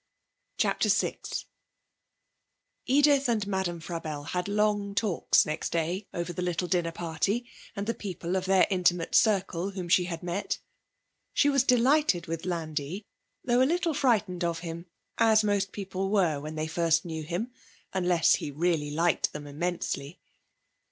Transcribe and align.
CHAPTER 0.57 0.89
VI 0.89 1.19
Edith 2.87 3.29
and 3.29 3.45
Madame 3.45 3.79
Frabelle 3.79 4.29
had 4.29 4.47
long 4.47 4.95
talks 4.95 5.45
next 5.45 5.71
day 5.71 6.07
over 6.11 6.33
the 6.33 6.41
little 6.41 6.67
dinner 6.67 6.91
party, 6.91 7.47
and 7.75 7.85
the 7.85 7.93
people 7.93 8.35
of 8.35 8.45
their 8.45 8.65
intimate 8.71 9.13
circle 9.13 9.69
whom 9.69 9.87
she 9.87 10.05
had 10.05 10.23
met. 10.23 10.57
She 11.33 11.49
was 11.49 11.63
delighted 11.63 12.25
with 12.25 12.47
Landi, 12.47 13.05
though 13.43 13.61
a 13.61 13.63
little 13.71 13.93
frightened 13.93 14.43
of 14.43 14.61
him, 14.61 14.87
as 15.19 15.43
most 15.43 15.71
people 15.71 16.09
were 16.09 16.39
when 16.39 16.55
they 16.55 16.65
first 16.65 17.05
knew 17.05 17.21
him, 17.21 17.51
unless 17.93 18.37
he 18.37 18.49
really 18.49 18.89
liked 18.89 19.31
them 19.33 19.45
immensely. 19.45 20.19